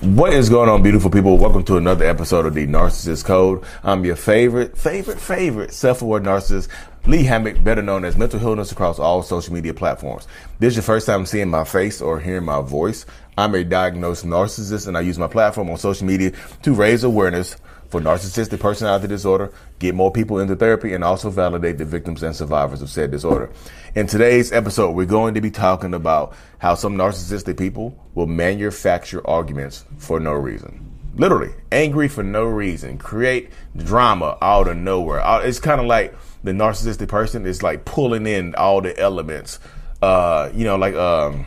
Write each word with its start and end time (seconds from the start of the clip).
What 0.00 0.32
is 0.32 0.48
going 0.48 0.68
on, 0.68 0.84
beautiful 0.84 1.10
people? 1.10 1.36
Welcome 1.38 1.64
to 1.64 1.76
another 1.76 2.04
episode 2.04 2.46
of 2.46 2.54
the 2.54 2.68
Narcissist 2.68 3.24
Code. 3.24 3.64
I'm 3.82 4.04
your 4.04 4.14
favorite, 4.14 4.78
favorite, 4.78 5.20
favorite 5.20 5.74
self-aware 5.74 6.20
narcissist, 6.20 6.68
Lee 7.06 7.24
Hammock, 7.24 7.64
better 7.64 7.82
known 7.82 8.04
as 8.04 8.16
Mental 8.16 8.38
Healness 8.38 8.70
across 8.70 9.00
all 9.00 9.24
social 9.24 9.52
media 9.52 9.74
platforms. 9.74 10.28
This 10.60 10.74
is 10.74 10.76
your 10.76 10.82
first 10.84 11.06
time 11.06 11.26
seeing 11.26 11.48
my 11.48 11.64
face 11.64 12.00
or 12.00 12.20
hearing 12.20 12.44
my 12.44 12.60
voice. 12.60 13.06
I'm 13.36 13.56
a 13.56 13.64
diagnosed 13.64 14.24
narcissist 14.24 14.86
and 14.86 14.96
I 14.96 15.00
use 15.00 15.18
my 15.18 15.26
platform 15.26 15.68
on 15.68 15.78
social 15.78 16.06
media 16.06 16.30
to 16.62 16.74
raise 16.74 17.02
awareness 17.02 17.56
for 17.88 18.00
narcissistic 18.00 18.60
personality 18.60 19.08
disorder, 19.08 19.52
get 19.78 19.94
more 19.94 20.12
people 20.12 20.38
into 20.38 20.54
therapy, 20.54 20.92
and 20.92 21.02
also 21.02 21.30
validate 21.30 21.78
the 21.78 21.84
victims 21.84 22.22
and 22.22 22.36
survivors 22.36 22.82
of 22.82 22.90
said 22.90 23.10
disorder. 23.10 23.50
In 23.94 24.06
today's 24.06 24.52
episode, 24.52 24.90
we're 24.92 25.06
going 25.06 25.34
to 25.34 25.40
be 25.40 25.50
talking 25.50 25.94
about 25.94 26.34
how 26.58 26.74
some 26.74 26.96
narcissistic 26.96 27.58
people 27.58 27.98
will 28.14 28.26
manufacture 28.26 29.26
arguments 29.26 29.84
for 29.96 30.20
no 30.20 30.32
reason. 30.32 30.84
Literally, 31.16 31.52
angry 31.72 32.08
for 32.08 32.22
no 32.22 32.44
reason, 32.44 32.98
create 32.98 33.50
drama 33.76 34.36
out 34.40 34.68
of 34.68 34.76
nowhere. 34.76 35.24
Uh, 35.24 35.40
it's 35.40 35.58
kind 35.58 35.80
of 35.80 35.86
like 35.86 36.14
the 36.44 36.52
narcissistic 36.52 37.08
person 37.08 37.46
is 37.46 37.62
like 37.62 37.84
pulling 37.84 38.26
in 38.26 38.54
all 38.54 38.80
the 38.80 38.96
elements. 38.98 39.58
Uh, 40.00 40.50
you 40.54 40.64
know, 40.64 40.76
like 40.76 40.94
um, 40.94 41.46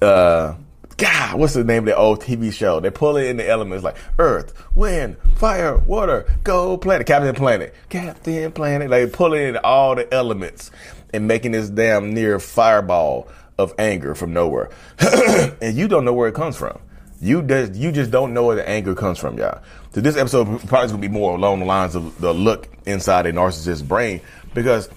uh, 0.00 0.54
God, 0.96 1.38
what's 1.38 1.52
the 1.52 1.62
name 1.62 1.80
of 1.80 1.86
the 1.86 1.96
old 1.96 2.22
TV 2.22 2.50
show? 2.50 2.80
They 2.80 2.90
pull 2.90 3.18
it 3.18 3.26
in 3.26 3.36
the 3.36 3.46
elements 3.46 3.84
like 3.84 3.96
Earth, 4.18 4.54
Wind, 4.74 5.18
Fire, 5.34 5.76
Water, 5.76 6.24
Go 6.42 6.78
Planet, 6.78 7.06
Captain 7.06 7.34
Planet, 7.34 7.74
Captain 7.90 8.50
Planet. 8.52 8.88
Like 8.88 9.12
pulling 9.12 9.42
in 9.42 9.56
all 9.58 9.94
the 9.94 10.12
elements 10.12 10.70
and 11.12 11.28
making 11.28 11.52
this 11.52 11.68
damn 11.68 12.14
near 12.14 12.38
fireball 12.38 13.28
of 13.58 13.74
anger 13.78 14.14
from 14.14 14.32
nowhere. 14.32 14.70
and 15.60 15.76
you 15.76 15.86
don't 15.86 16.06
know 16.06 16.14
where 16.14 16.28
it 16.28 16.34
comes 16.34 16.56
from. 16.56 16.78
You 17.20 17.42
just 17.42 17.74
you 17.74 17.92
just 17.92 18.10
don't 18.10 18.32
know 18.32 18.46
where 18.46 18.56
the 18.56 18.68
anger 18.68 18.94
comes 18.94 19.18
from, 19.18 19.38
y'all. 19.38 19.62
So 19.92 20.00
this 20.00 20.16
episode 20.16 20.46
probably 20.66 20.86
is 20.86 20.92
gonna 20.92 21.00
be 21.00 21.08
more 21.08 21.34
along 21.34 21.60
the 21.60 21.66
lines 21.66 21.94
of 21.94 22.18
the 22.20 22.32
look 22.32 22.68
inside 22.86 23.26
a 23.26 23.32
narcissist's 23.32 23.82
brain 23.82 24.20
because 24.54 24.88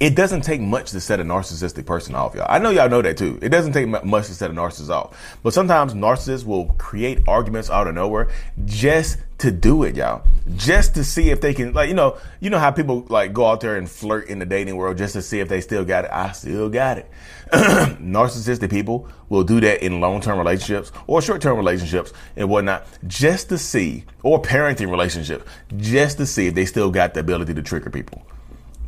it 0.00 0.14
doesn't 0.14 0.42
take 0.42 0.60
much 0.60 0.92
to 0.92 1.00
set 1.00 1.18
a 1.18 1.24
narcissistic 1.24 1.84
person 1.84 2.14
off, 2.14 2.34
y'all. 2.34 2.46
I 2.48 2.58
know 2.58 2.70
y'all 2.70 2.88
know 2.88 3.02
that 3.02 3.16
too. 3.16 3.38
It 3.42 3.48
doesn't 3.48 3.72
take 3.72 3.88
much 3.88 4.26
to 4.26 4.34
set 4.34 4.50
a 4.50 4.54
narcissist 4.54 4.90
off. 4.90 5.38
But 5.42 5.52
sometimes 5.54 5.94
narcissists 5.94 6.44
will 6.44 6.66
create 6.78 7.26
arguments 7.26 7.68
out 7.68 7.88
of 7.88 7.94
nowhere 7.94 8.28
just 8.64 9.18
to 9.38 9.50
do 9.50 9.82
it, 9.82 9.96
y'all. 9.96 10.22
Just 10.56 10.94
to 10.94 11.04
see 11.04 11.30
if 11.30 11.40
they 11.40 11.52
can, 11.52 11.72
like, 11.72 11.88
you 11.88 11.94
know, 11.94 12.16
you 12.38 12.48
know 12.48 12.58
how 12.58 12.70
people 12.70 13.06
like 13.08 13.32
go 13.32 13.46
out 13.46 13.60
there 13.60 13.76
and 13.76 13.90
flirt 13.90 14.28
in 14.28 14.38
the 14.38 14.46
dating 14.46 14.76
world 14.76 14.98
just 14.98 15.14
to 15.14 15.22
see 15.22 15.40
if 15.40 15.48
they 15.48 15.60
still 15.60 15.84
got 15.84 16.04
it. 16.04 16.10
I 16.12 16.30
still 16.30 16.68
got 16.68 16.98
it. 16.98 17.10
Narcissistic 17.52 18.70
people 18.70 19.08
will 19.28 19.44
do 19.44 19.60
that 19.60 19.82
in 19.84 20.00
long-term 20.00 20.38
relationships 20.38 20.92
or 21.08 21.20
short-term 21.20 21.56
relationships 21.56 22.12
and 22.36 22.48
whatnot, 22.48 22.86
just 23.08 23.48
to 23.48 23.58
see, 23.58 24.04
or 24.22 24.40
parenting 24.40 24.90
relationships, 24.90 25.44
just 25.76 26.18
to 26.18 26.26
see 26.26 26.46
if 26.46 26.54
they 26.54 26.66
still 26.66 26.90
got 26.90 27.14
the 27.14 27.20
ability 27.20 27.54
to 27.54 27.62
trigger 27.62 27.90
people. 27.90 28.22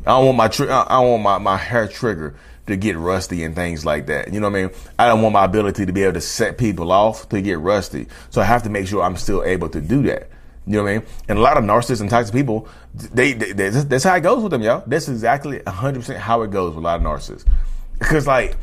I 0.05 0.11
don't 0.11 0.25
want 0.25 0.37
my 0.37 0.45
I 0.45 1.01
don't 1.01 1.09
want 1.09 1.23
my, 1.23 1.37
my 1.37 1.57
hair 1.57 1.87
trigger 1.87 2.35
to 2.67 2.75
get 2.75 2.97
rusty 2.97 3.43
and 3.43 3.55
things 3.55 3.85
like 3.85 4.07
that. 4.07 4.33
You 4.33 4.39
know 4.39 4.49
what 4.49 4.59
I 4.59 4.63
mean? 4.63 4.71
I 4.97 5.07
don't 5.07 5.21
want 5.21 5.33
my 5.33 5.45
ability 5.45 5.85
to 5.85 5.93
be 5.93 6.03
able 6.03 6.13
to 6.13 6.21
set 6.21 6.57
people 6.57 6.91
off 6.91 7.29
to 7.29 7.41
get 7.41 7.59
rusty. 7.59 8.07
So 8.29 8.41
I 8.41 8.45
have 8.45 8.63
to 8.63 8.69
make 8.69 8.87
sure 8.87 9.03
I'm 9.03 9.17
still 9.17 9.43
able 9.43 9.69
to 9.69 9.81
do 9.81 10.03
that. 10.03 10.29
You 10.67 10.77
know 10.77 10.83
what 10.83 10.89
I 10.89 10.97
mean? 10.99 11.07
And 11.27 11.39
a 11.39 11.41
lot 11.41 11.57
of 11.57 11.63
narcissists 11.63 12.01
and 12.01 12.09
toxic 12.09 12.33
people, 12.33 12.67
they, 12.93 13.33
they, 13.33 13.51
they 13.51 13.69
that's 13.69 14.03
how 14.03 14.15
it 14.15 14.21
goes 14.21 14.43
with 14.43 14.51
them, 14.51 14.61
y'all. 14.61 14.83
That's 14.85 15.09
exactly 15.09 15.59
100% 15.59 16.17
how 16.17 16.43
it 16.43 16.51
goes 16.51 16.75
with 16.75 16.83
a 16.83 16.87
lot 16.87 16.97
of 16.97 17.05
narcissists. 17.05 17.45
Because 17.97 18.27
like, 18.27 18.55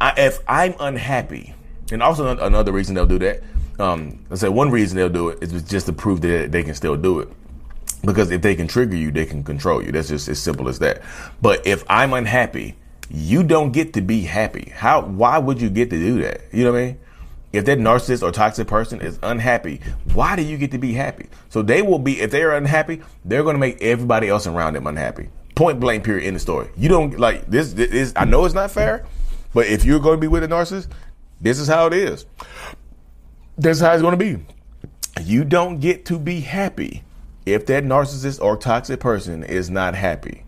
I, 0.00 0.12
if 0.18 0.40
I'm 0.46 0.74
unhappy, 0.78 1.54
and 1.90 2.02
also 2.02 2.36
another 2.38 2.72
reason 2.72 2.94
they'll 2.94 3.06
do 3.06 3.18
that. 3.20 3.42
Um, 3.78 4.24
I 4.30 4.34
say 4.34 4.48
one 4.48 4.70
reason 4.70 4.96
they'll 4.96 5.08
do 5.08 5.30
it 5.30 5.42
is 5.42 5.62
just 5.62 5.86
to 5.86 5.92
prove 5.92 6.20
that 6.20 6.52
they 6.52 6.62
can 6.62 6.74
still 6.74 6.96
do 6.96 7.20
it. 7.20 7.28
Because 8.04 8.30
if 8.30 8.42
they 8.42 8.54
can 8.54 8.68
trigger 8.68 8.96
you, 8.96 9.10
they 9.10 9.26
can 9.26 9.42
control 9.42 9.82
you. 9.82 9.92
That's 9.92 10.08
just 10.08 10.28
as 10.28 10.38
simple 10.40 10.68
as 10.68 10.78
that. 10.78 11.02
But 11.42 11.66
if 11.66 11.84
I'm 11.88 12.12
unhappy, 12.12 12.76
you 13.10 13.42
don't 13.42 13.72
get 13.72 13.94
to 13.94 14.00
be 14.00 14.22
happy. 14.22 14.72
How, 14.74 15.02
why 15.02 15.38
would 15.38 15.60
you 15.60 15.70
get 15.70 15.90
to 15.90 15.98
do 15.98 16.22
that? 16.22 16.42
You 16.52 16.64
know 16.64 16.72
what 16.72 16.78
I 16.78 16.84
mean? 16.86 17.00
If 17.50 17.64
that 17.64 17.78
narcissist 17.78 18.22
or 18.22 18.30
toxic 18.30 18.68
person 18.68 19.00
is 19.00 19.18
unhappy, 19.22 19.80
why 20.12 20.36
do 20.36 20.42
you 20.42 20.58
get 20.58 20.70
to 20.72 20.78
be 20.78 20.92
happy? 20.92 21.28
So 21.48 21.62
they 21.62 21.80
will 21.80 21.98
be, 21.98 22.20
if 22.20 22.30
they're 22.30 22.54
unhappy, 22.54 23.00
they're 23.24 23.42
going 23.42 23.54
to 23.54 23.60
make 23.60 23.80
everybody 23.80 24.28
else 24.28 24.46
around 24.46 24.74
them 24.74 24.86
unhappy. 24.86 25.30
Point 25.54 25.80
blank, 25.80 26.04
period, 26.04 26.26
in 26.26 26.34
the 26.34 26.40
story. 26.40 26.68
You 26.76 26.90
don't 26.90 27.18
like 27.18 27.46
this, 27.46 27.72
this 27.72 27.90
is, 27.90 28.12
I 28.16 28.26
know 28.26 28.44
it's 28.44 28.54
not 28.54 28.70
fair, 28.70 29.06
but 29.54 29.66
if 29.66 29.84
you're 29.84 29.98
going 29.98 30.18
to 30.18 30.20
be 30.20 30.28
with 30.28 30.44
a 30.44 30.48
narcissist, 30.48 30.88
this 31.40 31.58
is 31.58 31.68
how 31.68 31.86
it 31.86 31.94
is. 31.94 32.26
This 33.56 33.78
is 33.78 33.82
how 33.82 33.92
it's 33.92 34.02
going 34.02 34.16
to 34.16 34.36
be. 34.36 34.44
You 35.22 35.44
don't 35.44 35.80
get 35.80 36.04
to 36.06 36.18
be 36.18 36.40
happy 36.40 37.02
if 37.52 37.66
that 37.66 37.84
narcissist 37.84 38.40
or 38.40 38.56
toxic 38.56 39.00
person 39.00 39.44
is 39.44 39.70
not 39.70 39.94
happy, 39.94 40.44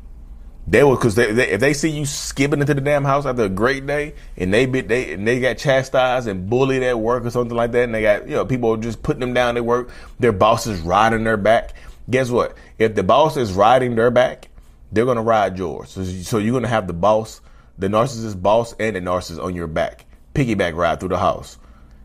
they 0.67 0.85
will 0.85 0.95
because 0.95 1.17
they, 1.17 1.33
they, 1.33 1.49
if 1.49 1.61
they 1.61 1.75
see 1.75 1.91
you 1.91 2.07
skipping 2.07 2.61
into 2.61 2.75
the 2.75 2.81
damn 2.81 3.05
house 3.05 3.27
after 3.27 3.43
a 3.43 3.49
great 3.49 3.87
day 3.87 4.15
and 4.37 4.55
they 4.55 4.67
they 4.67 5.15
and 5.15 5.27
they 5.27 5.41
got 5.41 5.59
chastised 5.59 6.29
and 6.29 6.49
bullied 6.49 6.83
at 6.83 6.99
work 6.99 7.25
or 7.25 7.31
something 7.31 7.57
like 7.57 7.73
that, 7.73 7.85
and 7.85 7.95
they 7.95 8.03
got 8.03 8.29
you 8.29 8.37
know 8.37 8.45
people 8.45 8.77
just 8.77 9.03
putting 9.03 9.21
them 9.21 9.35
down 9.35 9.57
at 9.57 9.65
work, 9.65 9.91
their 10.19 10.33
boss 10.33 10.67
is 10.67 10.81
riding 10.81 11.25
their 11.25 11.37
back. 11.37 11.75
Guess 12.09 12.31
what? 12.31 12.57
If 12.79 12.95
the 12.95 13.03
boss 13.03 13.37
is 13.37 13.53
riding 13.53 13.95
their 13.97 14.11
back, 14.11 14.49
they're 14.93 15.07
gonna 15.07 15.23
ride 15.23 15.59
yours. 15.59 15.91
So, 15.91 16.05
so 16.05 16.39
you're 16.39 16.55
gonna 16.55 16.69
have 16.69 16.87
the 16.87 16.93
boss, 16.93 17.41
the 17.79 17.89
narcissist 17.89 18.41
boss, 18.41 18.75
and 18.79 18.95
the 18.95 19.01
narcissist 19.01 19.43
on 19.43 19.55
your 19.55 19.67
back, 19.67 20.05
piggyback 20.35 20.75
ride 20.77 21.01
through 21.01 21.11
the 21.11 21.19
house. 21.19 21.59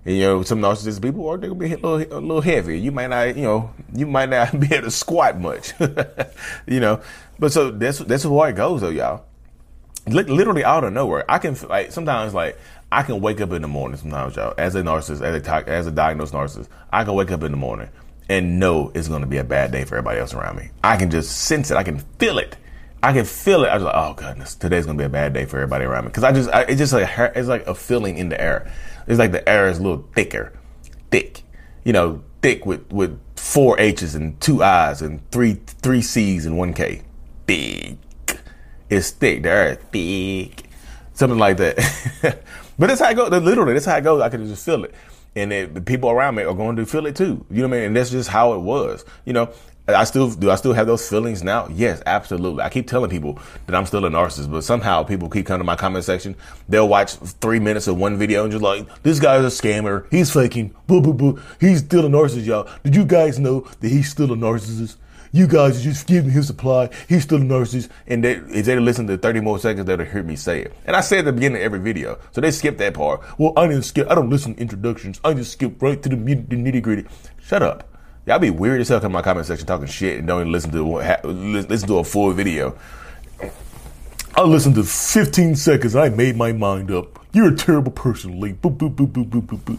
And, 0.05 0.15
you 0.15 0.21
know, 0.21 0.43
some 0.43 0.61
narcissistic 0.61 1.01
people 1.01 1.27
are 1.27 1.37
they're 1.37 1.49
gonna 1.49 1.59
be 1.59 1.73
a 1.73 1.77
little, 1.77 2.17
a 2.17 2.21
little 2.21 2.41
heavy. 2.41 2.79
You 2.79 2.91
might 2.91 3.07
not, 3.07 3.35
you 3.35 3.43
know, 3.43 3.73
you 3.93 4.05
might 4.05 4.29
not 4.29 4.57
be 4.59 4.67
able 4.73 4.85
to 4.85 4.91
squat 4.91 5.39
much, 5.39 5.73
you 6.67 6.79
know. 6.79 7.01
But 7.39 7.51
so 7.51 7.71
that's 7.71 7.99
that's 7.99 8.25
why 8.25 8.49
it 8.49 8.53
goes 8.55 8.81
though, 8.81 8.89
y'all. 8.89 9.25
Literally 10.07 10.63
out 10.63 10.83
of 10.83 10.93
nowhere, 10.93 11.25
I 11.27 11.39
can 11.39 11.57
like 11.67 11.91
sometimes 11.91 12.35
like 12.35 12.59
I 12.91 13.01
can 13.01 13.19
wake 13.19 13.41
up 13.41 13.51
in 13.51 13.63
the 13.63 13.67
morning 13.67 13.97
sometimes, 13.97 14.35
y'all, 14.35 14.53
as 14.57 14.75
a 14.75 14.83
narcissist, 14.83 15.21
as 15.21 15.47
a 15.47 15.69
as 15.69 15.87
a 15.87 15.91
diagnosed 15.91 16.33
narcissist, 16.33 16.67
I 16.93 17.03
can 17.03 17.15
wake 17.15 17.31
up 17.31 17.41
in 17.41 17.51
the 17.51 17.57
morning 17.57 17.89
and 18.29 18.59
know 18.59 18.91
it's 18.93 19.07
to 19.07 19.25
be 19.25 19.37
a 19.37 19.43
bad 19.43 19.71
day 19.71 19.85
for 19.85 19.95
everybody 19.95 20.19
else 20.19 20.33
around 20.33 20.57
me. 20.57 20.69
I 20.83 20.97
can 20.97 21.09
just 21.09 21.31
sense 21.31 21.71
it. 21.71 21.77
I 21.77 21.83
can 21.83 21.99
feel 22.19 22.37
it. 22.37 22.57
I 23.05 23.13
can 23.13 23.23
feel 23.23 23.63
it. 23.63 23.67
I 23.67 23.75
was 23.75 23.83
like, 23.83 23.93
oh 23.95 24.15
goodness, 24.15 24.55
today's 24.55 24.87
to 24.87 24.93
be 24.95 25.03
a 25.03 25.09
bad 25.09 25.31
day 25.31 25.45
for 25.45 25.57
everybody 25.57 25.85
around 25.85 26.05
me 26.05 26.07
because 26.07 26.23
I 26.23 26.31
just 26.31 26.49
I, 26.49 26.61
it's 26.61 26.79
just 26.79 26.91
like 26.91 27.07
it's 27.35 27.47
like 27.47 27.67
a 27.67 27.75
feeling 27.75 28.17
in 28.17 28.29
the 28.29 28.41
air. 28.41 28.73
It's 29.05 29.19
like 29.19 29.31
the 29.31 29.47
air 29.47 29.67
is 29.67 29.77
a 29.77 29.83
little 29.83 30.09
thicker, 30.15 30.51
thick, 31.11 31.43
you 31.83 31.93
know, 31.93 32.23
thick 32.41 32.65
with 32.65 32.91
with 32.91 33.19
four 33.35 33.79
H's 33.79 34.15
and 34.15 34.41
two 34.41 34.63
I's 34.63 35.03
and 35.03 35.21
three 35.29 35.53
three 35.67 36.01
C's 36.01 36.47
and 36.47 36.57
one 36.57 36.73
K. 36.73 37.03
Thick. 37.45 37.99
It's 38.89 39.11
thick. 39.11 39.43
The 39.43 39.49
air 39.49 39.71
is 39.73 39.77
thick. 39.91 40.67
Something 41.13 41.37
like 41.37 41.57
that. 41.57 41.77
but 42.79 42.87
that's 42.87 43.01
how 43.01 43.11
it 43.11 43.13
goes. 43.13 43.29
Literally, 43.29 43.73
that's 43.73 43.85
how 43.85 43.97
it 43.97 44.03
goes. 44.03 44.19
I 44.19 44.29
can 44.29 44.47
just 44.47 44.65
feel 44.65 44.83
it. 44.83 44.95
And 45.35 45.53
it, 45.53 45.75
the 45.75 45.81
people 45.81 46.09
around 46.09 46.35
me 46.35 46.43
are 46.43 46.55
going 46.55 46.75
to 46.77 46.87
feel 46.87 47.05
it 47.05 47.15
too. 47.15 47.45
You 47.51 47.61
know 47.61 47.67
what 47.67 47.75
I 47.75 47.77
mean? 47.77 47.87
And 47.87 47.95
that's 47.95 48.09
just 48.09 48.29
how 48.29 48.53
it 48.53 48.61
was. 48.61 49.05
You 49.25 49.33
know, 49.33 49.53
I 49.87 50.03
still 50.03 50.31
do. 50.31 50.49
I 50.49 50.55
still 50.55 50.73
have 50.73 50.87
those 50.87 51.07
feelings 51.07 51.43
now. 51.43 51.67
Yes, 51.71 52.01
absolutely. 52.07 52.63
I 52.63 52.69
keep 52.69 52.87
telling 52.87 53.09
people 53.11 53.37
that 53.67 53.75
I'm 53.75 53.85
still 53.85 54.03
a 54.05 54.09
narcissist, 54.09 54.51
but 54.51 54.63
somehow 54.63 55.03
people 55.03 55.29
keep 55.29 55.45
coming 55.45 55.59
to 55.59 55.63
my 55.63 55.75
comment 55.75 56.03
section. 56.03 56.35
They'll 56.67 56.87
watch 56.87 57.13
three 57.13 57.59
minutes 57.59 57.87
of 57.87 57.97
one 57.97 58.17
video 58.17 58.43
and 58.43 58.51
just 58.51 58.63
like, 58.63 58.87
this 59.03 59.19
guy's 59.19 59.43
a 59.43 59.47
scammer. 59.47 60.07
He's 60.09 60.33
faking. 60.33 60.73
Boo, 60.87 61.01
boo, 61.01 61.13
boo. 61.13 61.41
He's 61.59 61.79
still 61.79 62.05
a 62.05 62.09
narcissist, 62.09 62.45
y'all. 62.45 62.67
Did 62.83 62.95
you 62.95 63.05
guys 63.05 63.37
know 63.37 63.61
that 63.79 63.89
he's 63.89 64.09
still 64.09 64.33
a 64.33 64.35
narcissist? 64.35 64.95
You 65.31 65.47
guys 65.47 65.83
just 65.83 66.07
give 66.07 66.25
me 66.25 66.31
his 66.31 66.47
supply. 66.47 66.89
He's 67.09 67.23
still 67.23 67.41
a 67.41 67.45
narcissist. 67.45 67.89
And 68.07 68.23
they, 68.23 68.35
if 68.35 68.65
they 68.65 68.79
listen 68.79 69.05
to 69.07 69.17
30 69.17 69.41
more 69.41 69.59
seconds, 69.59 69.85
they'll 69.85 69.99
hear 69.99 70.23
me 70.23 70.35
say 70.35 70.61
it. 70.61 70.73
And 70.85 70.95
I 70.95 71.01
say 71.01 71.19
at 71.19 71.25
the 71.25 71.33
beginning 71.33 71.57
of 71.57 71.63
every 71.63 71.79
video. 71.79 72.17
So 72.31 72.41
they 72.41 72.51
skip 72.51 72.77
that 72.77 72.93
part. 72.93 73.21
Well, 73.37 73.53
I 73.57 73.67
didn't 73.67 73.83
skip. 73.83 74.09
I 74.09 74.15
don't 74.15 74.29
listen 74.29 74.55
to 74.55 74.61
introductions. 74.61 75.19
I 75.23 75.33
just 75.33 75.51
skip 75.51 75.79
right 75.81 76.01
to 76.01 76.09
the 76.09 76.15
nitty 76.15 76.81
gritty. 76.81 77.05
Shut 77.41 77.61
up. 77.61 77.94
Y'all 78.25 78.39
be 78.39 78.49
weird 78.49 78.81
as 78.81 78.89
hell 78.89 78.99
come 78.99 79.07
in 79.07 79.13
my 79.13 79.21
comment 79.21 79.45
section 79.45 79.67
talking 79.67 79.85
shit 79.85 80.17
and 80.17 80.27
don't 80.27 80.41
even 80.41 80.51
listen 80.51 80.71
to 80.71 80.83
what 80.83 81.05
ha- 81.05 81.19
listen 81.23 81.87
to 81.87 81.99
a 81.99 82.03
full 82.03 82.31
video. 82.31 82.75
I 84.33 84.41
listened 84.41 84.75
to 84.75 84.83
15 84.83 85.55
seconds. 85.55 85.95
I 85.95 86.09
made 86.09 86.35
my 86.35 86.51
mind 86.51 86.89
up. 86.91 87.19
You're 87.33 87.49
a 87.49 87.55
terrible 87.55 87.91
person, 87.91 88.39
Lee. 88.41 88.53
Boop, 88.53 88.77
boop, 88.77 88.95
boop, 88.95 89.11
boop, 89.11 89.29
boop, 89.29 89.41
boop, 89.43 89.59
boop. 89.59 89.77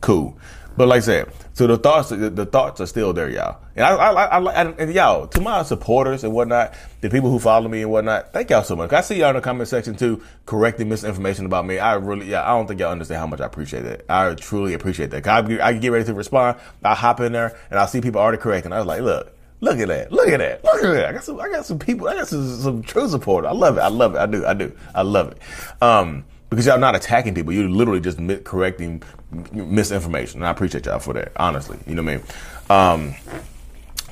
Cool. 0.00 0.36
But 0.76 0.88
like 0.88 0.98
I 0.98 1.00
said, 1.00 1.32
so 1.52 1.66
the 1.66 1.76
thoughts, 1.76 2.08
the, 2.08 2.30
the 2.30 2.46
thoughts 2.46 2.80
are 2.80 2.86
still 2.86 3.12
there, 3.12 3.28
y'all. 3.28 3.58
And 3.76 3.84
I, 3.84 3.94
I, 3.94 4.38
I, 4.38 4.64
and 4.72 4.92
y'all, 4.92 5.26
to 5.26 5.40
my 5.40 5.62
supporters 5.62 6.24
and 6.24 6.32
whatnot, 6.32 6.74
the 7.00 7.10
people 7.10 7.30
who 7.30 7.38
follow 7.38 7.68
me 7.68 7.82
and 7.82 7.90
whatnot, 7.90 8.32
thank 8.32 8.50
y'all 8.50 8.62
so 8.62 8.76
much. 8.76 8.92
I 8.92 9.00
see 9.00 9.16
y'all 9.18 9.30
in 9.30 9.36
the 9.36 9.42
comment 9.42 9.68
section 9.68 9.94
too, 9.94 10.22
correcting 10.46 10.88
misinformation 10.88 11.46
about 11.46 11.66
me. 11.66 11.78
I 11.78 11.94
really, 11.94 12.30
yeah, 12.30 12.42
I 12.42 12.56
don't 12.56 12.66
think 12.66 12.80
y'all 12.80 12.92
understand 12.92 13.20
how 13.20 13.26
much 13.26 13.40
I 13.40 13.46
appreciate 13.46 13.82
that. 13.82 14.04
I 14.08 14.34
truly 14.34 14.74
appreciate 14.74 15.10
that. 15.10 15.26
I, 15.26 15.66
I 15.66 15.72
get 15.74 15.88
ready 15.88 16.04
to 16.06 16.14
respond. 16.14 16.58
I 16.82 16.94
hop 16.94 17.20
in 17.20 17.32
there 17.32 17.58
and 17.70 17.78
I 17.78 17.86
see 17.86 18.00
people 18.00 18.20
already 18.20 18.38
correcting. 18.38 18.72
I 18.72 18.78
was 18.78 18.86
like, 18.86 19.02
look, 19.02 19.34
Look 19.62 19.78
at 19.78 19.86
that. 19.88 20.10
Look 20.10 20.26
at 20.26 20.40
that. 20.40 20.64
Look 20.64 20.82
at 20.82 20.90
that. 20.90 21.04
I 21.06 21.12
got 21.12 21.22
some 21.22 21.40
I 21.40 21.48
got 21.48 21.64
some 21.64 21.78
people. 21.78 22.08
I 22.08 22.16
got 22.16 22.26
some, 22.26 22.48
some 22.58 22.82
true 22.82 23.08
support. 23.08 23.44
I 23.44 23.52
love 23.52 23.78
it. 23.78 23.80
I 23.80 23.86
love 23.86 24.16
it. 24.16 24.18
I 24.18 24.26
do. 24.26 24.44
I 24.44 24.54
do. 24.54 24.72
I 24.92 25.02
love 25.02 25.30
it. 25.30 25.38
Um, 25.80 26.24
because 26.52 26.66
y'all 26.66 26.78
not 26.78 26.94
attacking 26.94 27.34
people. 27.34 27.50
You're 27.52 27.68
literally 27.68 28.00
just 28.00 28.18
correcting 28.44 29.02
misinformation. 29.52 30.40
And 30.40 30.46
I 30.46 30.50
appreciate 30.50 30.84
y'all 30.84 30.98
for 30.98 31.14
that, 31.14 31.32
honestly. 31.36 31.78
You 31.86 31.94
know 31.94 32.02
what 32.02 32.12
I 32.12 32.16
mean? 32.16 33.14
Um, 33.14 33.14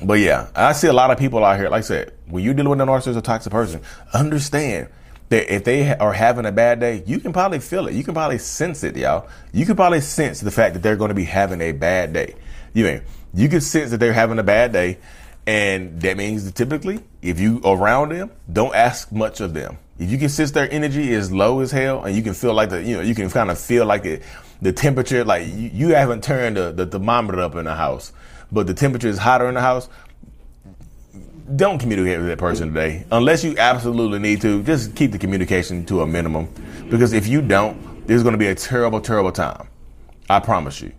but 0.01 0.15
yeah, 0.15 0.47
I 0.55 0.71
see 0.71 0.87
a 0.87 0.93
lot 0.93 1.11
of 1.11 1.19
people 1.19 1.45
out 1.45 1.59
here, 1.59 1.69
like 1.69 1.79
I 1.79 1.81
said, 1.81 2.13
when 2.27 2.43
you're 2.43 2.55
dealing 2.55 2.71
with 2.71 2.81
a 2.81 2.83
narcissist 2.83 3.15
or 3.15 3.21
toxic 3.21 3.51
person, 3.51 3.81
understand 4.11 4.87
that 5.29 5.53
if 5.53 5.63
they 5.63 5.95
are 5.95 6.13
having 6.13 6.47
a 6.47 6.51
bad 6.51 6.79
day, 6.79 7.03
you 7.05 7.19
can 7.19 7.31
probably 7.31 7.59
feel 7.59 7.87
it. 7.87 7.93
You 7.93 8.03
can 8.03 8.15
probably 8.15 8.39
sense 8.39 8.83
it, 8.83 8.97
y'all. 8.97 9.29
You 9.53 9.67
can 9.67 9.75
probably 9.75 10.01
sense 10.01 10.39
the 10.41 10.49
fact 10.49 10.73
that 10.73 10.81
they're 10.81 10.95
going 10.95 11.09
to 11.09 11.15
be 11.15 11.25
having 11.25 11.61
a 11.61 11.73
bad 11.73 12.11
day. 12.11 12.33
You 12.73 12.85
mean 12.85 13.01
you 13.33 13.47
can 13.49 13.61
sense 13.61 13.91
that 13.91 13.99
they're 13.99 14.13
having 14.13 14.39
a 14.39 14.43
bad 14.43 14.73
day, 14.73 14.97
and 15.45 16.01
that 16.01 16.17
means 16.17 16.45
that 16.45 16.55
typically, 16.55 17.01
if 17.21 17.39
you 17.39 17.61
around 17.63 18.09
them, 18.09 18.31
don't 18.51 18.73
ask 18.73 19.11
much 19.11 19.39
of 19.39 19.53
them. 19.53 19.77
If 20.01 20.09
you 20.09 20.17
can 20.17 20.29
sense 20.29 20.49
their 20.49 20.67
energy 20.71 21.13
is 21.13 21.31
low 21.31 21.59
as 21.59 21.69
hell, 21.71 22.03
and 22.03 22.15
you 22.15 22.23
can 22.23 22.33
feel 22.33 22.55
like 22.55 22.71
the, 22.71 22.81
you 22.81 22.95
know, 22.95 23.03
you 23.03 23.13
can 23.13 23.29
kind 23.29 23.51
of 23.51 23.59
feel 23.59 23.85
like 23.85 24.01
the, 24.01 24.19
the 24.59 24.73
temperature, 24.73 25.23
like 25.23 25.45
you, 25.45 25.69
you 25.71 25.87
haven't 25.89 26.23
turned 26.23 26.57
the, 26.57 26.71
the 26.71 26.87
thermometer 26.87 27.39
up 27.39 27.53
in 27.53 27.65
the 27.65 27.75
house, 27.75 28.11
but 28.51 28.65
the 28.65 28.73
temperature 28.73 29.09
is 29.09 29.19
hotter 29.19 29.47
in 29.47 29.53
the 29.53 29.61
house. 29.61 29.89
Don't 31.55 31.77
communicate 31.77 32.17
with 32.17 32.29
that 32.29 32.39
person 32.39 32.69
today, 32.69 33.05
unless 33.11 33.43
you 33.43 33.55
absolutely 33.59 34.17
need 34.17 34.41
to. 34.41 34.63
Just 34.63 34.95
keep 34.95 35.11
the 35.11 35.19
communication 35.19 35.85
to 35.85 36.01
a 36.01 36.07
minimum, 36.07 36.49
because 36.89 37.13
if 37.13 37.27
you 37.27 37.39
don't, 37.39 38.07
there's 38.07 38.23
going 38.23 38.33
to 38.33 38.39
be 38.39 38.47
a 38.47 38.55
terrible, 38.55 39.01
terrible 39.01 39.31
time. 39.31 39.67
I 40.27 40.39
promise 40.39 40.81
you. 40.81 40.93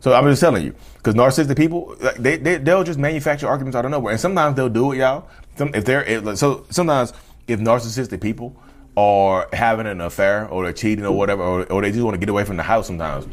So 0.00 0.12
I'm 0.12 0.24
just 0.24 0.40
telling 0.42 0.64
you, 0.64 0.74
because 0.98 1.14
narcissistic 1.14 1.56
people, 1.56 1.96
they, 2.18 2.36
they 2.36 2.58
they'll 2.58 2.84
just 2.84 2.98
manufacture 2.98 3.48
arguments 3.48 3.74
out 3.74 3.86
of 3.86 3.90
nowhere, 3.90 4.12
and 4.12 4.20
sometimes 4.20 4.54
they'll 4.54 4.68
do 4.68 4.92
it, 4.92 4.98
y'all. 4.98 5.28
If 5.56 5.86
they're 5.86 6.36
so 6.36 6.66
sometimes 6.68 7.14
if 7.46 7.60
narcissistic 7.60 8.20
people 8.20 8.56
are 8.96 9.48
having 9.52 9.86
an 9.86 10.00
affair 10.00 10.48
or 10.48 10.64
they're 10.64 10.72
cheating 10.72 11.04
or 11.04 11.12
whatever, 11.12 11.42
or, 11.42 11.72
or 11.72 11.82
they 11.82 11.90
just 11.90 12.02
want 12.02 12.14
to 12.14 12.18
get 12.18 12.28
away 12.28 12.44
from 12.44 12.56
the 12.56 12.62
house 12.62 12.86
sometimes, 12.86 13.26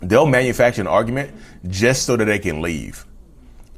they'll 0.00 0.26
manufacture 0.26 0.80
an 0.80 0.86
argument 0.86 1.32
just 1.68 2.04
so 2.04 2.16
that 2.16 2.24
they 2.24 2.38
can 2.38 2.60
leave, 2.60 3.04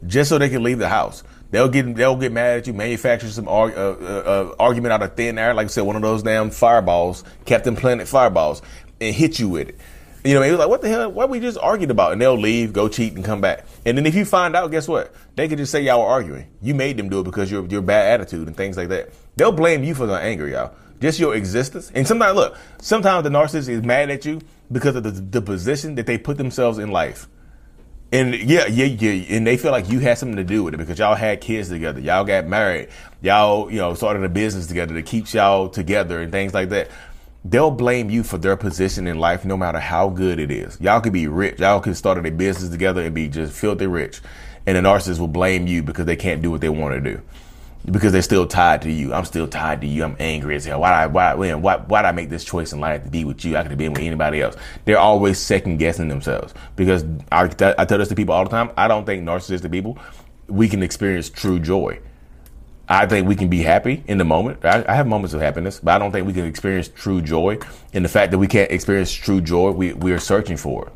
just 0.06 0.28
so 0.28 0.38
they 0.38 0.48
can 0.48 0.62
leave 0.62 0.78
the 0.78 0.88
house. 0.88 1.22
They'll 1.50 1.68
get 1.68 1.94
they'll 1.94 2.16
get 2.16 2.32
mad 2.32 2.58
at 2.58 2.66
you, 2.66 2.72
manufacture 2.72 3.28
some 3.28 3.46
arg- 3.46 3.76
uh, 3.76 3.96
uh, 4.00 4.04
uh, 4.04 4.54
argument 4.58 4.92
out 4.92 5.02
of 5.02 5.14
thin 5.14 5.38
air, 5.38 5.54
like 5.54 5.66
I 5.66 5.68
said, 5.68 5.82
one 5.82 5.94
of 5.94 6.02
those 6.02 6.22
damn 6.22 6.50
fireballs, 6.50 7.22
Captain 7.44 7.76
Planet 7.76 8.08
fireballs, 8.08 8.60
and 9.00 9.14
hit 9.14 9.38
you 9.38 9.50
with 9.50 9.68
it. 9.68 9.78
You 10.24 10.32
know, 10.32 10.42
it 10.42 10.50
was 10.50 10.58
like, 10.58 10.70
what 10.70 10.80
the 10.80 10.88
hell? 10.88 11.12
What 11.12 11.28
we 11.28 11.38
just 11.38 11.58
argued 11.58 11.90
about? 11.90 12.12
And 12.12 12.20
they'll 12.20 12.38
leave, 12.38 12.72
go 12.72 12.88
cheat, 12.88 13.12
and 13.12 13.22
come 13.22 13.42
back. 13.42 13.66
And 13.84 13.98
then 13.98 14.06
if 14.06 14.14
you 14.14 14.24
find 14.24 14.56
out, 14.56 14.70
guess 14.70 14.88
what? 14.88 15.14
They 15.36 15.48
could 15.48 15.58
just 15.58 15.70
say 15.70 15.82
y'all 15.82 16.00
were 16.00 16.06
arguing. 16.06 16.46
You 16.62 16.74
made 16.74 16.96
them 16.96 17.10
do 17.10 17.20
it 17.20 17.24
because 17.24 17.50
your 17.50 17.66
your 17.66 17.82
bad 17.82 18.20
attitude 18.20 18.48
and 18.48 18.56
things 18.56 18.78
like 18.78 18.88
that. 18.88 19.10
They'll 19.36 19.52
blame 19.52 19.84
you 19.84 19.94
for 19.94 20.06
the 20.06 20.14
anger, 20.14 20.48
y'all. 20.48 20.74
Just 20.98 21.20
your 21.20 21.34
existence. 21.34 21.92
And 21.94 22.08
sometimes, 22.08 22.36
look, 22.36 22.56
sometimes 22.80 23.24
the 23.24 23.28
narcissist 23.28 23.68
is 23.68 23.82
mad 23.82 24.10
at 24.10 24.24
you 24.24 24.40
because 24.72 24.96
of 24.96 25.02
the, 25.02 25.10
the 25.10 25.42
position 25.42 25.96
that 25.96 26.06
they 26.06 26.16
put 26.16 26.38
themselves 26.38 26.78
in 26.78 26.90
life. 26.90 27.28
And 28.10 28.34
yeah, 28.34 28.66
yeah, 28.66 28.86
yeah, 28.86 29.36
and 29.36 29.46
they 29.46 29.56
feel 29.56 29.72
like 29.72 29.90
you 29.90 29.98
had 29.98 30.16
something 30.16 30.36
to 30.36 30.44
do 30.44 30.62
with 30.62 30.72
it 30.72 30.76
because 30.76 30.98
y'all 30.98 31.16
had 31.16 31.40
kids 31.40 31.68
together, 31.68 32.00
y'all 32.00 32.24
got 32.24 32.46
married, 32.46 32.88
y'all, 33.20 33.70
you 33.70 33.78
know, 33.78 33.94
started 33.94 34.22
a 34.22 34.28
business 34.28 34.68
together 34.68 34.94
that 34.94 35.04
keeps 35.04 35.34
y'all 35.34 35.68
together 35.68 36.22
and 36.22 36.30
things 36.30 36.54
like 36.54 36.68
that 36.68 36.88
they'll 37.44 37.70
blame 37.70 38.10
you 38.10 38.22
for 38.22 38.38
their 38.38 38.56
position 38.56 39.06
in 39.06 39.18
life 39.18 39.44
no 39.44 39.56
matter 39.56 39.78
how 39.78 40.08
good 40.08 40.38
it 40.38 40.50
is. 40.50 40.80
Y'all 40.80 41.00
could 41.00 41.12
be 41.12 41.28
rich. 41.28 41.60
Y'all 41.60 41.80
could 41.80 41.96
start 41.96 42.18
a 42.18 42.30
business 42.30 42.70
together 42.70 43.02
and 43.02 43.14
be 43.14 43.28
just 43.28 43.52
filthy 43.52 43.86
rich. 43.86 44.20
And 44.66 44.76
the 44.76 44.80
narcissist 44.80 45.18
will 45.18 45.28
blame 45.28 45.66
you 45.66 45.82
because 45.82 46.06
they 46.06 46.16
can't 46.16 46.40
do 46.40 46.50
what 46.50 46.62
they 46.62 46.70
want 46.70 46.94
to 46.94 47.00
do. 47.00 47.20
Because 47.90 48.12
they're 48.12 48.22
still 48.22 48.46
tied 48.46 48.80
to 48.82 48.90
you. 48.90 49.12
I'm 49.12 49.26
still 49.26 49.46
tied 49.46 49.82
to 49.82 49.86
you. 49.86 50.04
I'm 50.04 50.16
angry 50.18 50.56
as 50.56 50.64
hell. 50.64 50.80
Why 50.80 51.04
why 51.04 51.34
why 51.34 51.54
why 51.54 51.76
why'd 51.76 52.06
I 52.06 52.12
make 52.12 52.30
this 52.30 52.42
choice 52.42 52.72
in 52.72 52.80
life 52.80 53.04
to 53.04 53.10
be 53.10 53.26
with 53.26 53.44
you? 53.44 53.58
I 53.58 53.62
could 53.62 53.72
have 53.72 53.78
been 53.78 53.92
with 53.92 54.00
anybody 54.00 54.40
else. 54.40 54.56
They're 54.86 54.98
always 54.98 55.38
second 55.38 55.76
guessing 55.76 56.08
themselves. 56.08 56.54
Because 56.76 57.04
I, 57.30 57.42
I 57.76 57.84
tell 57.84 57.98
this 57.98 58.08
to 58.08 58.14
people 58.14 58.34
all 58.34 58.44
the 58.44 58.48
time. 58.48 58.70
I 58.78 58.88
don't 58.88 59.04
think 59.04 59.22
narcissistic 59.22 59.70
people 59.70 59.98
we 60.48 60.68
can 60.68 60.82
experience 60.82 61.30
true 61.30 61.58
joy. 61.58 61.98
I 62.88 63.06
think 63.06 63.26
we 63.26 63.34
can 63.34 63.48
be 63.48 63.62
happy 63.62 64.02
in 64.06 64.18
the 64.18 64.24
moment. 64.24 64.64
I, 64.64 64.84
I, 64.86 64.94
have 64.94 65.06
moments 65.06 65.32
of 65.32 65.40
happiness, 65.40 65.80
but 65.82 65.94
I 65.94 65.98
don't 65.98 66.12
think 66.12 66.26
we 66.26 66.34
can 66.34 66.44
experience 66.44 66.88
true 66.88 67.22
joy. 67.22 67.58
And 67.94 68.04
the 68.04 68.10
fact 68.10 68.30
that 68.32 68.38
we 68.38 68.46
can't 68.46 68.70
experience 68.70 69.12
true 69.12 69.40
joy, 69.40 69.70
we, 69.70 69.94
we 69.94 70.12
are 70.12 70.18
searching 70.18 70.58
for. 70.58 70.92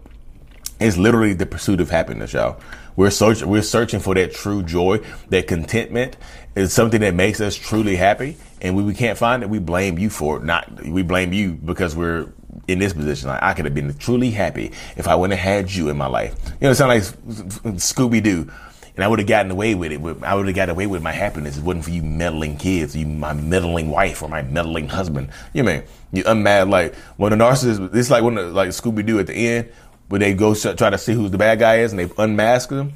It's 0.80 0.98
literally 0.98 1.32
the 1.32 1.46
pursuit 1.46 1.80
of 1.80 1.90
happiness, 1.90 2.34
y'all. 2.34 2.60
We're 2.94 3.10
searching, 3.10 3.48
we're 3.48 3.62
searching 3.62 4.00
for 4.00 4.14
that 4.16 4.34
true 4.34 4.62
joy, 4.62 5.00
that 5.30 5.46
contentment 5.46 6.16
is 6.54 6.72
something 6.72 7.00
that 7.00 7.14
makes 7.14 7.40
us 7.40 7.56
truly 7.56 7.96
happy. 7.96 8.36
And 8.60 8.76
when 8.76 8.84
we 8.84 8.94
can't 8.94 9.16
find 9.16 9.42
it, 9.42 9.48
we 9.48 9.58
blame 9.58 9.98
you 9.98 10.10
for 10.10 10.36
it. 10.36 10.42
Not, 10.42 10.84
we 10.84 11.02
blame 11.02 11.32
you 11.32 11.52
because 11.52 11.96
we're 11.96 12.32
in 12.66 12.80
this 12.80 12.92
position. 12.92 13.28
Like, 13.28 13.42
I 13.42 13.54
could 13.54 13.64
have 13.64 13.74
been 13.74 13.96
truly 13.98 14.30
happy 14.30 14.72
if 14.96 15.08
I 15.08 15.14
wouldn't 15.14 15.38
have 15.38 15.54
had 15.64 15.72
you 15.72 15.88
in 15.88 15.96
my 15.96 16.06
life. 16.06 16.34
You 16.60 16.66
know, 16.66 16.70
it 16.70 16.74
sounds 16.74 17.14
like 17.14 17.76
Scooby 17.76 18.22
Doo 18.22 18.50
and 18.98 19.04
I 19.04 19.06
would 19.06 19.20
have 19.20 19.28
gotten 19.28 19.52
away 19.52 19.76
with 19.76 19.92
it. 19.92 20.00
I 20.24 20.34
would 20.34 20.46
have 20.46 20.56
gotten 20.56 20.74
away 20.74 20.88
with 20.88 21.04
my 21.04 21.12
happiness. 21.12 21.56
It 21.56 21.62
wasn't 21.62 21.84
for 21.84 21.92
you 21.92 22.02
meddling 22.02 22.56
kids, 22.56 22.96
you 22.96 23.06
my 23.06 23.32
meddling 23.32 23.90
wife 23.90 24.24
or 24.24 24.28
my 24.28 24.42
meddling 24.42 24.88
husband. 24.88 25.30
You 25.52 25.62
know 25.62 25.70
I 25.70 25.74
mean 25.76 25.84
you 26.10 26.24
unmad 26.24 26.68
like 26.68 26.96
when 27.16 27.32
a 27.32 27.36
narcissist? 27.36 27.94
It's 27.94 28.10
like 28.10 28.24
when 28.24 28.34
the, 28.34 28.42
like 28.42 28.70
Scooby 28.70 29.06
Doo 29.06 29.20
at 29.20 29.28
the 29.28 29.34
end 29.34 29.68
when 30.08 30.20
they 30.20 30.34
go 30.34 30.52
try 30.52 30.90
to 30.90 30.98
see 30.98 31.12
who 31.12 31.28
the 31.28 31.38
bad 31.38 31.60
guy 31.60 31.76
is 31.76 31.92
and 31.92 32.00
they 32.00 32.10
unmask 32.18 32.70
them. 32.70 32.92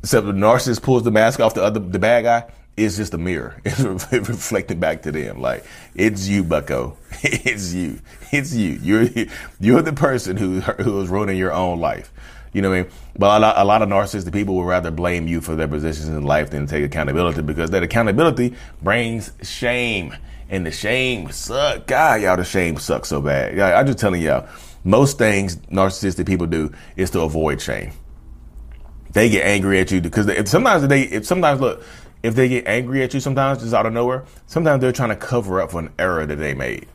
Except 0.00 0.24
the 0.26 0.32
narcissist 0.32 0.80
pulls 0.82 1.02
the 1.02 1.10
mask 1.10 1.38
off 1.38 1.52
the 1.52 1.62
other 1.62 1.80
the 1.80 1.98
bad 1.98 2.24
guy. 2.24 2.50
It's 2.78 2.96
just 2.96 3.12
a 3.12 3.18
mirror. 3.18 3.60
It's 3.66 3.80
reflecting 4.10 4.80
back 4.80 5.02
to 5.02 5.12
them. 5.12 5.42
Like 5.42 5.66
it's 5.94 6.26
you, 6.26 6.44
Bucko. 6.44 6.96
It's 7.22 7.74
you. 7.74 8.00
It's 8.30 8.54
you. 8.54 8.78
You're 8.82 9.08
you're 9.60 9.82
the 9.82 9.92
person 9.92 10.38
who 10.38 10.60
who 10.60 10.98
is 11.02 11.10
ruining 11.10 11.36
your 11.36 11.52
own 11.52 11.78
life. 11.78 12.10
You 12.52 12.60
know 12.60 12.70
what 12.70 12.76
I 12.76 12.82
mean? 12.82 12.92
But 13.18 13.38
a 13.38 13.40
lot, 13.40 13.58
a 13.58 13.64
lot 13.64 13.82
of 13.82 13.88
narcissistic 13.88 14.32
people 14.32 14.56
would 14.56 14.66
rather 14.66 14.90
blame 14.90 15.26
you 15.26 15.40
for 15.40 15.56
their 15.56 15.68
positions 15.68 16.08
in 16.08 16.22
life 16.22 16.50
than 16.50 16.66
take 16.66 16.84
accountability 16.84 17.42
because 17.42 17.70
that 17.70 17.82
accountability 17.82 18.54
brings 18.82 19.32
shame. 19.42 20.14
And 20.50 20.66
the 20.66 20.70
shame 20.70 21.30
suck. 21.30 21.86
God, 21.86 22.20
y'all, 22.20 22.36
the 22.36 22.44
shame 22.44 22.76
sucks 22.76 23.08
so 23.08 23.22
bad. 23.22 23.58
I'm 23.58 23.86
just 23.86 23.98
telling 23.98 24.20
y'all, 24.20 24.46
most 24.84 25.16
things 25.16 25.56
narcissistic 25.68 26.26
people 26.26 26.46
do 26.46 26.72
is 26.94 27.10
to 27.12 27.20
avoid 27.22 27.62
shame. 27.62 27.92
They 29.12 29.30
get 29.30 29.46
angry 29.46 29.80
at 29.80 29.90
you 29.90 30.02
because 30.02 30.28
if 30.28 30.48
sometimes 30.48 30.86
they, 30.88 31.02
if 31.04 31.24
sometimes 31.24 31.60
look, 31.60 31.82
if 32.22 32.34
they 32.34 32.48
get 32.48 32.66
angry 32.66 33.02
at 33.02 33.14
you 33.14 33.20
sometimes 33.20 33.62
just 33.62 33.72
out 33.72 33.86
of 33.86 33.94
nowhere, 33.94 34.24
sometimes 34.46 34.82
they're 34.82 34.92
trying 34.92 35.08
to 35.08 35.16
cover 35.16 35.60
up 35.60 35.70
for 35.70 35.80
an 35.80 35.90
error 35.98 36.26
that 36.26 36.36
they 36.36 36.52
made. 36.54 36.86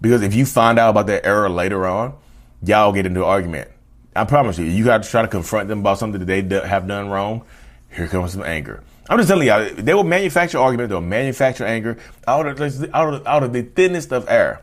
Because 0.00 0.22
if 0.22 0.34
you 0.34 0.46
find 0.46 0.78
out 0.78 0.90
about 0.90 1.06
that 1.06 1.26
error 1.26 1.48
later 1.48 1.86
on, 1.86 2.14
y'all 2.62 2.92
get 2.92 3.06
into 3.06 3.20
an 3.20 3.26
argument. 3.26 3.70
I 4.18 4.24
promise 4.24 4.58
you, 4.58 4.64
you 4.64 4.84
got 4.84 5.02
to 5.02 5.08
try 5.08 5.22
to 5.22 5.28
confront 5.28 5.68
them 5.68 5.80
about 5.80 5.98
something 5.98 6.24
that 6.24 6.26
they 6.26 6.60
have 6.66 6.86
done 6.86 7.08
wrong. 7.08 7.44
Here 7.90 8.08
comes 8.08 8.32
some 8.32 8.42
anger. 8.42 8.82
I'm 9.08 9.16
just 9.18 9.28
telling 9.28 9.46
y'all, 9.46 9.68
they 9.74 9.94
will 9.94 10.04
manufacture 10.04 10.58
argument. 10.58 10.90
They'll 10.90 11.00
manufacture 11.00 11.64
anger 11.64 11.96
out 12.26 12.46
of, 12.46 12.60
out 12.94 13.14
of, 13.14 13.26
out 13.26 13.42
of 13.42 13.52
the 13.52 13.62
thinnest 13.62 14.12
of 14.12 14.28
air. 14.28 14.60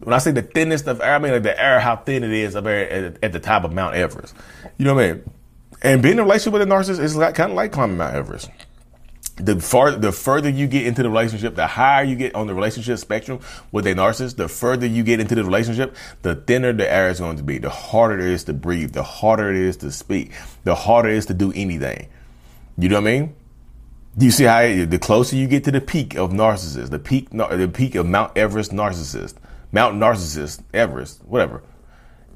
When 0.00 0.12
I 0.12 0.18
say 0.18 0.30
the 0.30 0.42
thinnest 0.42 0.86
of 0.86 1.00
air, 1.00 1.14
I 1.14 1.18
mean 1.18 1.32
like 1.32 1.42
the 1.42 1.60
air, 1.60 1.80
how 1.80 1.96
thin 1.96 2.22
it 2.22 2.30
is 2.30 2.54
up 2.54 2.64
there 2.64 2.88
at, 2.88 3.24
at 3.24 3.32
the 3.32 3.40
top 3.40 3.64
of 3.64 3.72
Mount 3.72 3.94
Everest. 3.94 4.34
You 4.76 4.84
know 4.84 4.94
what 4.94 5.04
I 5.04 5.12
mean? 5.14 5.30
And 5.82 6.02
being 6.02 6.14
in 6.14 6.18
a 6.18 6.22
relationship 6.22 6.52
with 6.52 6.62
a 6.62 6.66
narcissist 6.66 7.00
is 7.00 7.16
like, 7.16 7.34
kind 7.34 7.50
of 7.50 7.56
like 7.56 7.72
climbing 7.72 7.96
Mount 7.96 8.14
Everest 8.14 8.50
the 9.40 9.60
far 9.60 9.92
the 9.92 10.12
further 10.12 10.48
you 10.48 10.66
get 10.66 10.86
into 10.86 11.02
the 11.02 11.10
relationship, 11.10 11.54
the 11.54 11.66
higher 11.66 12.04
you 12.04 12.16
get 12.16 12.34
on 12.34 12.46
the 12.46 12.54
relationship 12.54 12.98
spectrum 12.98 13.40
with 13.72 13.86
a 13.86 13.94
narcissist, 13.94 14.36
the 14.36 14.48
further 14.48 14.86
you 14.86 15.02
get 15.02 15.20
into 15.20 15.34
the 15.34 15.44
relationship, 15.44 15.94
the 16.22 16.34
thinner 16.34 16.72
the 16.72 16.90
air 16.90 17.08
is 17.08 17.20
going 17.20 17.36
to 17.36 17.42
be. 17.42 17.58
The 17.58 17.70
harder 17.70 18.18
it 18.18 18.26
is 18.26 18.44
to 18.44 18.52
breathe, 18.52 18.92
the 18.92 19.02
harder 19.02 19.50
it 19.50 19.56
is 19.56 19.76
to 19.78 19.92
speak, 19.92 20.32
the 20.64 20.74
harder 20.74 21.10
it 21.10 21.16
is 21.16 21.26
to 21.26 21.34
do 21.34 21.52
anything. 21.54 22.08
You 22.76 22.88
know 22.88 22.96
what 23.00 23.08
I 23.08 23.18
mean? 23.20 23.34
Do 24.16 24.24
you 24.24 24.32
see 24.32 24.44
how 24.44 24.62
the 24.62 24.98
closer 24.98 25.36
you 25.36 25.46
get 25.46 25.64
to 25.64 25.70
the 25.70 25.80
peak 25.80 26.16
of 26.16 26.30
narcissist, 26.32 26.90
the 26.90 26.98
peak, 26.98 27.30
the 27.30 27.70
peak 27.72 27.94
of 27.94 28.06
Mount 28.06 28.36
Everest 28.36 28.72
narcissist, 28.72 29.34
Mount 29.70 29.96
Narcissist, 29.96 30.62
Everest, 30.72 31.24
whatever. 31.24 31.62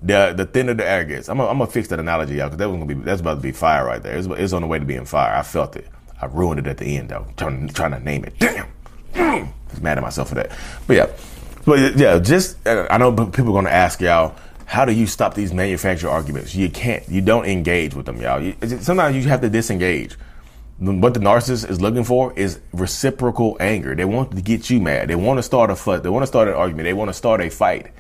The 0.03 0.35
the 0.37 0.45
thinner 0.45 0.75
the 0.75 0.89
air 0.89 1.05
gets. 1.05 1.29
I'm 1.29 1.39
gonna 1.39 1.67
fix 1.67 1.89
that 1.89 2.01
analogy, 2.01 2.35
y'all, 2.35 2.47
because 2.47 2.59
that 2.59 2.69
was 2.69 2.77
gonna 2.77 2.93
be 2.93 3.03
that's 3.03 3.21
about 3.21 3.37
to 3.37 3.41
be 3.41 3.53
fire 3.53 3.85
right 3.87 4.03
there. 4.03 4.17
It's, 4.17 4.27
it's 4.27 4.53
on 4.53 4.63
the 4.63 4.69
way 4.69 4.79
to 4.79 4.85
being 4.85 5.05
fire. 5.05 5.35
I 5.35 5.43
felt 5.43 5.77
it. 5.77 5.87
I 6.23 6.27
ruined 6.27 6.61
it 6.61 6.67
at 6.69 6.79
the 6.79 6.97
end 6.97 7.11
though, 7.11 7.27
trying, 7.37 7.69
trying 7.69 7.91
to 7.91 8.01
name 8.01 8.25
it. 8.25 8.39
Damn. 8.39 8.69
I 9.15 9.53
was 9.71 9.83
mad 9.83 9.99
at 9.99 10.03
myself 10.03 10.29
for 10.29 10.37
that. 10.37 10.57
But 10.87 10.97
yeah. 10.97 11.07
But 11.65 11.97
yeah, 11.97 12.19
just, 12.19 12.57
I 12.67 12.97
know 12.97 13.13
people 13.13 13.57
are 13.57 13.63
to 13.63 13.71
ask 13.71 14.01
y'all, 14.01 14.35
how 14.65 14.85
do 14.85 14.93
you 14.93 15.07
stop 15.07 15.35
these 15.35 15.53
manufactured 15.53 16.09
arguments? 16.09 16.55
You 16.55 16.71
can't. 16.71 17.07
You 17.09 17.21
don't 17.21 17.45
engage 17.45 17.95
with 17.95 18.07
them, 18.07 18.21
y'all. 18.21 18.41
You, 18.41 18.55
sometimes 18.81 19.17
you 19.17 19.23
have 19.29 19.41
to 19.43 19.51
disengage. 19.51 20.17
What 20.79 21.15
the 21.15 21.21
narcissist 21.21 21.69
is 21.69 21.81
looking 21.81 22.05
for 22.05 22.33
is 22.35 22.59
reciprocal 22.73 23.57
anger. 23.61 23.95
They 23.95 24.05
want 24.05 24.35
to 24.35 24.43
get 24.43 24.71
you 24.71 24.81
mad. 24.81 25.09
They 25.09 25.15
want 25.15 25.39
to 25.39 25.43
start 25.43 25.71
a 25.71 25.77
fight. 25.77 26.03
They 26.03 26.09
want 26.09 26.23
to 26.23 26.27
start 26.27 26.49
an 26.49 26.55
argument. 26.55 26.87
They 26.87 26.93
want 26.93 27.11
to 27.11 27.15
start 27.15 27.41
a 27.41 27.51
fight. 27.51 27.93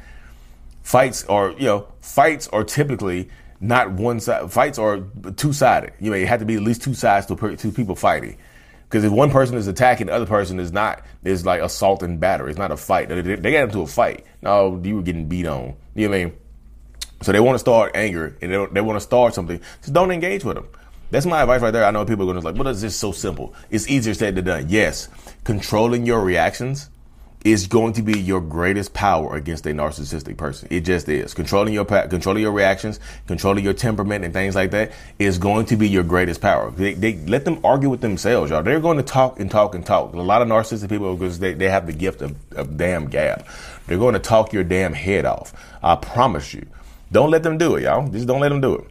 Fights 0.83 1.25
are, 1.27 1.51
you 1.53 1.67
know, 1.67 1.87
fights 2.01 2.49
are 2.49 2.65
typically 2.65 3.29
not 3.63 3.93
one 3.93 4.19
side. 4.19 4.51
Fights 4.51 4.79
are 4.79 5.05
two 5.37 5.53
sided. 5.53 5.93
You 6.01 6.11
know, 6.11 6.17
it 6.17 6.27
had 6.27 6.41
to 6.41 6.47
be 6.47 6.57
at 6.57 6.63
least 6.63 6.83
two 6.83 6.95
sides 6.95 7.27
to 7.27 7.57
two 7.57 7.71
people 7.71 7.95
fighting. 7.95 8.37
Because 8.85 9.05
if 9.05 9.13
one 9.13 9.31
person 9.31 9.57
is 9.57 9.69
attacking, 9.69 10.09
the 10.09 10.13
other 10.13 10.27
person 10.27 10.61
is 10.61 10.73
not, 10.73 11.03
is 11.25 11.47
like 11.47 11.63
assault 11.63 12.03
and 12.03 12.21
battery. 12.21 12.51
It's 12.51 12.59
not 12.59 12.73
a 12.73 12.77
fight. 12.77 13.09
They, 13.09 13.23
got 13.23 13.63
into 13.63 13.81
a 13.81 13.87
fight. 13.87 14.27
No, 14.43 14.79
you 14.83 14.97
were 14.97 15.03
getting 15.03 15.29
beat 15.29 15.47
on. 15.47 15.77
You 15.95 16.09
know 16.09 16.11
what 16.11 16.21
I 16.21 16.25
mean? 16.25 16.37
So 17.23 17.33
they 17.33 17.41
want 17.41 17.55
to 17.55 17.61
start 17.61 17.93
anger 17.95 18.37
and 18.43 18.53
they, 18.53 18.67
they 18.73 18.81
want 18.81 18.97
to 18.97 19.01
start 19.01 19.33
something. 19.33 19.61
Just 19.81 19.93
don't 19.93 20.11
engage 20.11 20.45
with 20.45 20.57
them. 20.57 20.69
That's 21.13 21.25
my 21.25 21.43
advice 21.43 21.61
right 21.61 21.71
there. 21.71 21.85
I 21.85 21.91
know 21.93 22.05
people 22.05 22.25
are 22.29 22.33
going 22.33 22.45
to 22.45 22.53
be 22.53 22.59
like, 22.59 22.73
is 22.73 22.81
this 22.81 22.97
so 22.97 23.13
simple? 23.13 23.55
It's 23.71 23.89
easier 23.89 24.13
said 24.15 24.35
than 24.35 24.45
done. 24.45 24.67
Yes, 24.69 25.09
controlling 25.45 26.05
your 26.05 26.25
reactions 26.25 26.91
is 27.45 27.67
going 27.67 27.93
to 27.95 28.03
be 28.03 28.19
your 28.19 28.41
greatest 28.41 28.95
power 28.95 29.35
against 29.35 29.67
a 29.67 29.71
narcissistic 29.71 30.37
person. 30.37 30.69
It 30.71 30.81
just 30.81 31.09
is. 31.09 31.35
Controlling 31.35 31.75
your 31.75 31.85
controlling 31.85 32.43
your 32.43 32.53
reactions, 32.53 33.01
controlling 33.27 33.65
your 33.65 33.75
temperament, 33.75 34.25
and 34.25 34.33
things 34.33 34.55
like 34.55 34.71
that 34.71 34.93
is 35.19 35.39
going 35.39 35.67
to 35.67 35.77
be 35.77 35.89
your 35.89 36.05
greatest 36.05 36.41
power. 36.41 36.71
They, 36.71 36.95
they 36.95 37.17
let 37.27 37.45
them 37.45 37.61
argue 37.65 37.91
with 37.91 38.01
themselves, 38.01 38.51
y'all. 38.51 38.63
They're 38.63 38.81
going 38.81 38.99
to 38.99 39.03
talk 39.03 39.41
and 39.41 39.51
talk 39.51 39.75
and 39.75 39.85
talk. 39.85 40.13
A 40.13 40.17
lot 40.17 40.43
of 40.43 40.49
narcissistic 40.49 40.89
people 40.89 41.17
because 41.17 41.39
they, 41.39 41.55
they 41.55 41.69
have 41.69 41.87
the 41.87 41.93
gift 41.93 42.23
of, 42.23 42.37
of 42.53 42.77
damn 42.77 43.07
gab. 43.07 43.45
They're 43.87 43.99
going 43.99 44.15
to 44.15 44.21
talk 44.21 44.53
your 44.53 44.65
damn 44.65 44.93
head 44.93 45.25
off. 45.25 45.53
I 45.83 45.97
promise 45.97 46.55
you. 46.55 46.67
Don't 47.11 47.31
let 47.31 47.43
them 47.43 47.59
do 47.59 47.77
it, 47.77 47.83
y'all. 47.83 48.09
Just 48.09 48.27
don't 48.27 48.41
let 48.41 48.49
them 48.49 48.61
do 48.61 48.75
it. 48.77 48.87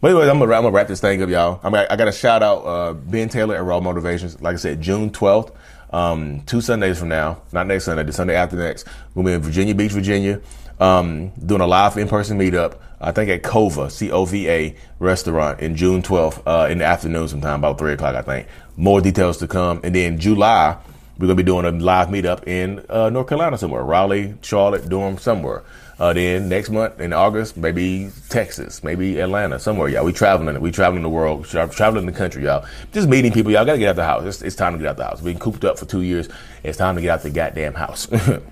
But 0.00 0.12
anyway, 0.12 0.30
I'm 0.30 0.38
gonna, 0.38 0.54
I'm 0.54 0.62
gonna 0.62 0.70
wrap 0.70 0.86
this 0.86 1.00
thing 1.00 1.22
up, 1.22 1.28
y'all. 1.28 1.60
I, 1.62 1.70
mean, 1.70 1.78
I, 1.78 1.94
I 1.94 1.96
got 1.96 2.04
to 2.04 2.12
shout 2.12 2.42
out 2.42 2.58
uh, 2.58 2.92
Ben 2.92 3.28
Taylor 3.28 3.56
at 3.56 3.64
Raw 3.64 3.80
Motivations. 3.80 4.40
Like 4.40 4.54
I 4.54 4.56
said, 4.56 4.80
June 4.80 5.10
12th, 5.10 5.52
um, 5.90 6.42
two 6.42 6.60
Sundays 6.60 6.98
from 6.98 7.08
now, 7.08 7.42
not 7.52 7.66
next 7.66 7.84
Sunday, 7.84 8.02
the 8.02 8.12
Sunday 8.12 8.34
after 8.34 8.56
next, 8.56 8.86
we'll 9.14 9.24
be 9.24 9.32
in 9.32 9.40
Virginia 9.40 9.74
Beach, 9.74 9.92
Virginia, 9.92 10.40
um, 10.80 11.30
doing 11.44 11.60
a 11.60 11.66
live 11.66 11.96
in-person 11.96 12.38
meetup. 12.38 12.78
I 13.00 13.12
think 13.12 13.30
at 13.30 13.42
Cova, 13.42 13.90
C-O-V-A 13.90 14.74
restaurant 14.98 15.60
in 15.60 15.76
June 15.76 16.02
12th, 16.02 16.42
uh, 16.46 16.68
in 16.68 16.78
the 16.78 16.84
afternoon 16.84 17.28
sometime, 17.28 17.60
about 17.60 17.78
three 17.78 17.92
o'clock, 17.92 18.14
I 18.16 18.22
think. 18.22 18.48
More 18.76 19.00
details 19.00 19.38
to 19.38 19.46
come. 19.46 19.80
And 19.84 19.94
then 19.94 20.18
July, 20.18 20.76
we're 21.18 21.26
gonna 21.26 21.36
be 21.36 21.42
doing 21.42 21.64
a 21.64 21.70
live 21.70 22.08
meetup 22.08 22.46
in 22.46 22.84
uh, 22.88 23.10
North 23.10 23.28
Carolina 23.28 23.58
somewhere, 23.58 23.82
Raleigh, 23.82 24.34
Charlotte, 24.42 24.88
Durham, 24.88 25.18
somewhere. 25.18 25.62
Uh, 25.98 26.12
then 26.12 26.48
next 26.48 26.70
month 26.70 27.00
in 27.00 27.12
August, 27.12 27.56
maybe 27.56 28.10
Texas, 28.28 28.84
maybe 28.84 29.18
Atlanta, 29.18 29.58
somewhere, 29.58 29.88
y'all. 29.88 30.04
We 30.04 30.12
traveling, 30.12 30.60
we 30.60 30.70
traveling 30.70 31.02
the 31.02 31.08
world, 31.08 31.44
traveling 31.46 32.06
the 32.06 32.12
country, 32.12 32.44
y'all. 32.44 32.64
Just 32.92 33.08
meeting 33.08 33.32
people, 33.32 33.50
y'all. 33.50 33.64
Gotta 33.64 33.78
get 33.78 33.90
out 33.90 33.96
the 33.96 34.04
house. 34.04 34.24
It's, 34.24 34.42
it's 34.42 34.56
time 34.56 34.74
to 34.74 34.78
get 34.78 34.88
out 34.88 34.96
the 34.96 35.04
house. 35.04 35.20
Been 35.20 35.38
cooped 35.38 35.64
up 35.64 35.78
for 35.78 35.86
two 35.86 36.02
years. 36.02 36.28
It's 36.62 36.78
time 36.78 36.94
to 36.94 37.02
get 37.02 37.10
out 37.10 37.22
the 37.22 37.30
goddamn 37.30 37.74
house. 37.74 38.06
but 38.06 38.42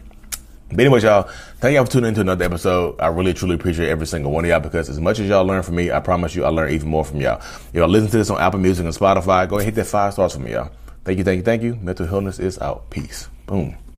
anyway, 0.77 1.01
y'all, 1.03 1.31
thank 1.61 1.77
y'all 1.77 1.85
for 1.85 1.93
tuning 1.93 2.09
into 2.09 2.23
another 2.23 2.45
episode. 2.45 3.01
I 3.01 3.07
really, 3.09 3.33
truly 3.33 3.55
appreciate 3.55 3.91
every 3.91 4.09
single 4.09 4.33
one 4.33 4.45
of 4.45 4.49
y'all 4.49 4.59
because 4.59 4.89
as 4.89 4.99
much 4.99 5.21
as 5.21 5.29
y'all 5.29 5.45
learn 5.45 5.63
from 5.63 5.77
me, 5.77 5.93
I 5.93 6.01
promise 6.01 6.35
you, 6.35 6.45
I 6.45 6.49
learn 6.49 6.73
even 6.73 6.89
more 6.89 7.05
from 7.05 7.21
y'all. 7.21 7.39
If 7.39 7.71
y'all 7.75 7.89
listen 7.89 8.11
to 8.11 8.19
this 8.19 8.29
on 8.29 8.41
Apple 8.41 8.59
Music 8.59 8.85
and 8.85 8.95
Spotify, 8.95 9.49
go 9.49 9.59
ahead 9.59 9.69
and 9.69 9.75
hit 9.75 9.75
that 9.77 9.87
five 9.87 10.15
stars 10.15 10.35
for 10.35 10.41
me, 10.41 10.53
y'all. 10.53 10.73
Thank 11.05 11.19
you, 11.19 11.25
thank 11.25 11.37
you, 11.37 11.45
thank 11.45 11.63
you. 11.63 11.77
Mental 11.77 12.07
Healness 12.07 12.41
is 12.41 12.59
out. 12.59 12.91
Peace. 12.91 13.29
Boom. 13.47 13.77